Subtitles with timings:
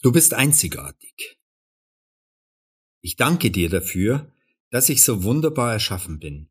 [0.00, 1.40] Du bist einzigartig.
[3.00, 4.32] Ich danke dir dafür,
[4.70, 6.50] dass ich so wunderbar erschaffen bin.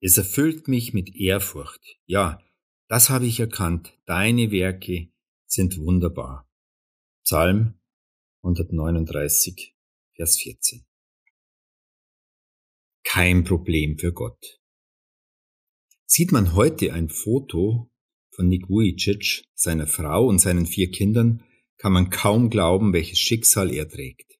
[0.00, 1.98] Es erfüllt mich mit Ehrfurcht.
[2.04, 2.40] Ja,
[2.88, 3.98] das habe ich erkannt.
[4.04, 5.08] Deine Werke
[5.46, 6.48] sind wunderbar.
[7.24, 7.80] Psalm
[8.42, 9.74] 139,
[10.14, 10.86] Vers 14.
[13.02, 14.60] Kein Problem für Gott.
[16.06, 17.90] Sieht man heute ein Foto
[18.30, 21.42] von Nick Vujicic, seiner Frau und seinen vier Kindern,
[21.84, 24.38] kann man kaum glauben, welches Schicksal er trägt.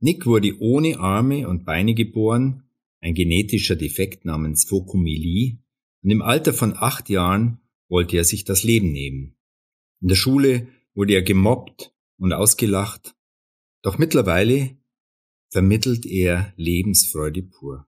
[0.00, 2.64] Nick wurde ohne Arme und Beine geboren,
[3.00, 5.58] ein genetischer Defekt namens Fokomelie,
[6.02, 9.36] und im Alter von acht Jahren wollte er sich das Leben nehmen.
[10.00, 13.14] In der Schule wurde er gemobbt und ausgelacht,
[13.82, 14.76] doch mittlerweile
[15.50, 17.86] vermittelt er Lebensfreude pur.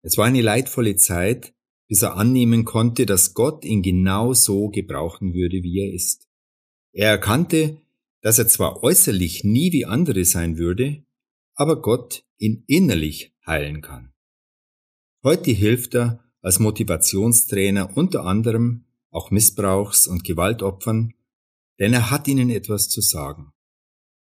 [0.00, 1.52] Es war eine leidvolle Zeit,
[1.88, 6.25] bis er annehmen konnte, dass Gott ihn genau so gebrauchen würde, wie er ist.
[6.96, 7.82] Er erkannte,
[8.22, 11.04] dass er zwar äußerlich nie wie andere sein würde,
[11.54, 14.14] aber Gott ihn innerlich heilen kann.
[15.22, 21.12] Heute hilft er als Motivationstrainer unter anderem auch Missbrauchs- und Gewaltopfern,
[21.78, 23.52] denn er hat ihnen etwas zu sagen.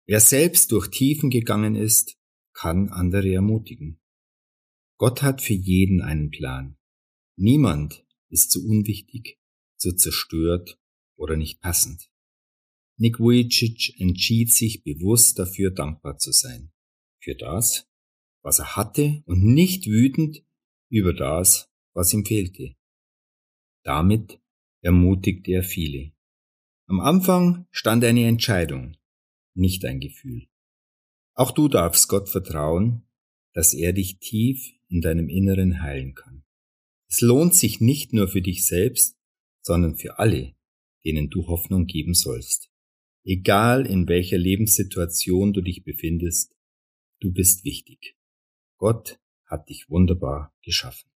[0.09, 2.19] Wer selbst durch Tiefen gegangen ist,
[2.53, 4.01] kann andere ermutigen.
[4.99, 6.77] Gott hat für jeden einen Plan.
[7.37, 9.39] Niemand ist zu unwichtig,
[9.77, 10.81] zu zerstört
[11.15, 12.11] oder nicht passend.
[12.99, 16.73] Nick Vujicic entschied sich bewusst dafür, dankbar zu sein.
[17.21, 17.89] Für das,
[18.43, 20.45] was er hatte und nicht wütend
[20.89, 22.75] über das, was ihm fehlte.
[23.83, 24.41] Damit
[24.81, 26.13] ermutigte er viele.
[26.87, 28.97] Am Anfang stand eine Entscheidung,
[29.55, 30.47] nicht ein Gefühl.
[31.35, 33.03] Auch du darfst Gott vertrauen,
[33.53, 36.45] dass er dich tief in deinem Inneren heilen kann.
[37.09, 39.19] Es lohnt sich nicht nur für dich selbst,
[39.61, 40.55] sondern für alle,
[41.05, 42.71] denen du Hoffnung geben sollst.
[43.29, 46.55] Egal in welcher Lebenssituation du dich befindest,
[47.19, 48.17] du bist wichtig.
[48.79, 51.11] Gott hat dich wunderbar geschaffen.